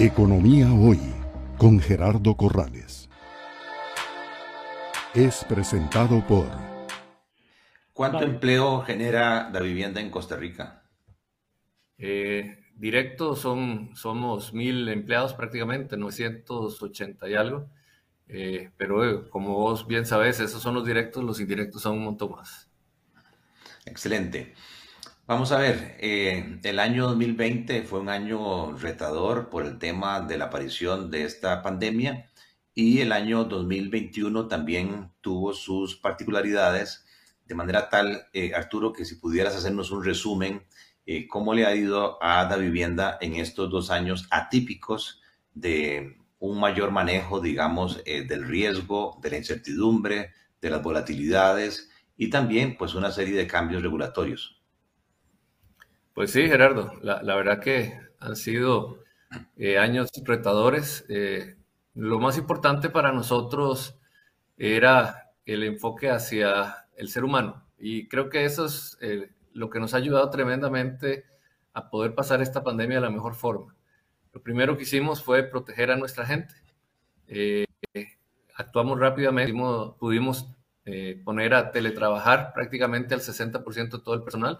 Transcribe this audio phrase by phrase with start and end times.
[0.00, 1.00] Economía Hoy
[1.56, 3.08] con Gerardo Corrales.
[5.12, 6.46] Es presentado por...
[7.92, 10.84] ¿Cuánto empleo genera la vivienda en Costa Rica?
[11.98, 17.68] Eh, directo son, somos mil empleados prácticamente, 980 y algo.
[18.28, 22.04] Eh, pero eh, como vos bien sabes, esos son los directos, los indirectos son un
[22.04, 22.70] montón más.
[23.84, 24.54] Excelente.
[25.28, 30.38] Vamos a ver, eh, el año 2020 fue un año retador por el tema de
[30.38, 32.30] la aparición de esta pandemia
[32.74, 37.04] y el año 2021 también tuvo sus particularidades,
[37.44, 40.66] de manera tal, eh, Arturo, que si pudieras hacernos un resumen,
[41.04, 45.20] eh, ¿cómo le ha ido a la vivienda en estos dos años atípicos
[45.52, 50.30] de un mayor manejo, digamos, del riesgo, de la incertidumbre,
[50.62, 54.57] de las volatilidades y también pues una serie de cambios regulatorios?
[56.18, 58.98] Pues sí, Gerardo, la, verdad que han sido
[59.56, 61.04] eh, años retadores.
[61.08, 61.54] Eh,
[61.94, 63.96] lo más importante para nosotros
[64.56, 69.78] era el enfoque hacia el ser humano y creo que eso es eh, lo que
[69.78, 71.24] nos ha ayudado tremendamente
[71.72, 73.76] a poder pasar esta pandemia de la mejor forma.
[74.32, 76.52] Lo primero que hicimos fue proteger a nuestra gente.
[78.56, 79.54] actuamos rápidamente,
[80.00, 80.48] pudimos
[81.24, 84.58] poner a teletrabajar prácticamente al 60% de todo el personal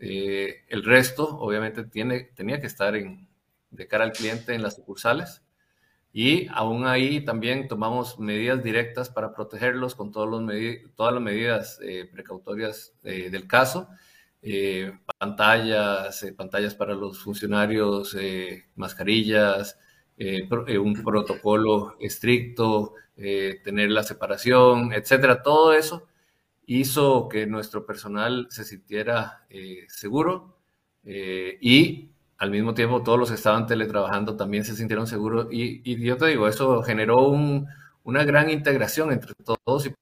[0.00, 3.28] eh, el resto, obviamente, tiene, tenía que estar en,
[3.70, 5.42] de cara al cliente en las sucursales.
[6.12, 10.42] Y aún ahí también tomamos medidas directas para protegerlos con todos los
[10.96, 13.88] todas las medidas eh, precautorias eh, del caso.
[15.18, 18.16] pantallas, pantallas para los funcionarios,
[18.74, 19.78] mascarillas,
[20.18, 25.42] un protocolo estricto, tener la separación, etcétera.
[25.42, 26.08] Todo eso
[26.66, 30.56] hizo que nuestro personal se sintiera eh, seguro
[31.04, 36.02] eh, y al mismo tiempo todos los que estaban teletrabajando también se sintieron seguros y,
[36.04, 37.28] yo te digo, eso generó
[38.02, 39.94] una gran integración entre todos y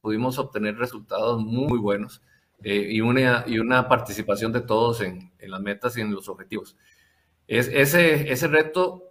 [0.00, 2.22] pudimos obtener resultados muy, buenos
[2.62, 6.28] eh, y, una, y una participación de todos en, en, las metas y en los
[6.28, 6.76] objetivos.
[7.48, 9.05] Es, ese, ese reto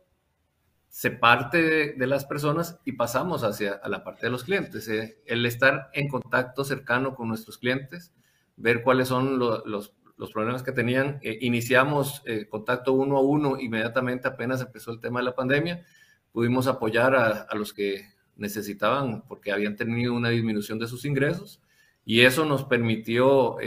[0.95, 4.88] se parte de, las personas y pasamos hacia la parte de los clientes.
[4.88, 8.13] Eh, el estar en contacto cercano con nuestros clientes,
[8.56, 9.91] ver cuáles son los, los,
[10.31, 11.19] problemas que tenían.
[11.22, 15.84] Eh, iniciamos eh, contacto uno a uno inmediatamente apenas empezó el tema de la pandemia.
[16.31, 21.61] Pudimos apoyar a, a los que necesitaban porque habían tenido una disminución de sus ingresos
[22.05, 23.57] y eso nos permitió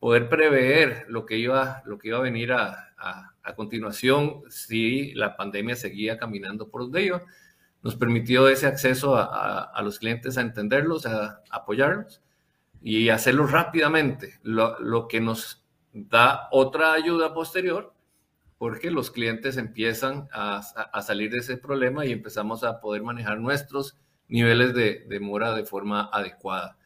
[0.00, 5.36] poder prever lo que iba, lo que iba a venir a, a, continuación si la
[5.36, 7.22] pandemia seguía caminando por donde iba.
[7.82, 12.22] Nos permitió ese acceso a, a los clientes a entenderlos, a, apoyarlos
[12.80, 17.92] y hacerlo rápidamente, lo, lo, que nos da otra ayuda posterior
[18.56, 20.62] porque los clientes empiezan a,
[21.02, 25.64] salir de ese problema y empezamos a poder manejar nuestros niveles de, de mora de
[25.64, 26.76] forma adecuada.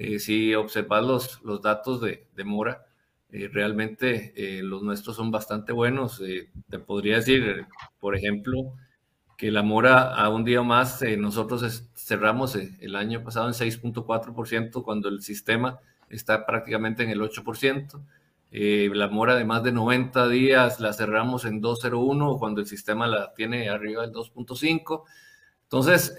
[0.00, 2.86] Eh, si observas los, los datos de, de mora,
[3.32, 6.22] eh, realmente eh, los nuestros son bastante buenos.
[6.70, 7.66] te podría decir,
[7.98, 8.74] por ejemplo,
[9.36, 15.08] que la mora a un día más, nosotros cerramos el año pasado en 6.4% cuando
[15.08, 18.00] el sistema está prácticamente en el 8%.
[18.52, 23.34] la mora de más de 90 días la cerramos en 2.01 cuando el sistema la
[23.34, 25.02] tiene arriba del 2.5.
[25.64, 26.14] Entonces,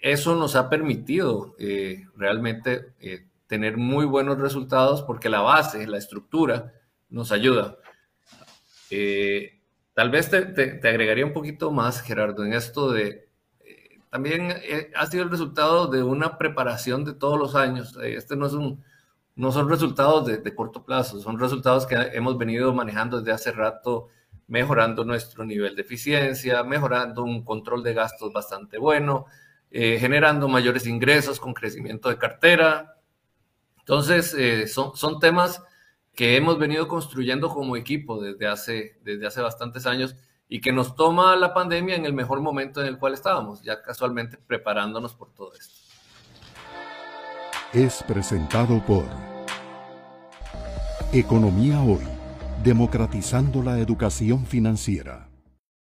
[0.00, 5.98] eso nos ha permitido eh, realmente eh, tener muy buenos resultados porque la base, la
[5.98, 6.72] estructura,
[7.08, 7.76] nos ayuda.
[8.90, 9.60] Eh,
[9.94, 13.28] tal vez te, agregaría un poquito más, Gerardo, en esto de...
[14.10, 14.54] también
[14.94, 17.96] ha sido el resultado de una preparación de todos los años.
[18.02, 18.82] este no, es un,
[19.34, 23.52] no son resultados de, de corto plazo, son resultados que hemos venido manejando desde hace
[23.52, 24.08] rato
[24.50, 29.26] mejorando nuestro nivel de eficiencia, mejorando un control de gastos bastante bueno,
[29.70, 32.96] eh, generando mayores ingresos con crecimiento de cartera.
[33.78, 35.62] Entonces, eh, son, son temas
[36.14, 40.16] que hemos venido construyendo como equipo desde hace, desde hace bastantes años
[40.48, 43.80] y que nos toma la pandemia en el mejor momento en el cual estábamos, ya
[43.82, 45.74] casualmente preparándonos por todo esto.
[47.72, 49.06] Es presentado por
[51.12, 52.04] Economía Hoy,
[52.64, 55.29] democratizando la educación financiera.